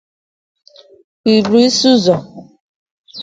Ụbụlụisiụzọr 1.31 2.15